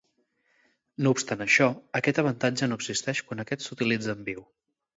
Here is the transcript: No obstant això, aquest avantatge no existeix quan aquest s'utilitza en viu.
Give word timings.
No 1.07 1.11
obstant 1.15 1.43
això, 1.45 1.67
aquest 2.01 2.21
avantatge 2.23 2.71
no 2.73 2.81
existeix 2.81 3.23
quan 3.29 3.45
aquest 3.47 3.69
s'utilitza 3.69 4.17
en 4.19 4.29
viu. 4.31 4.45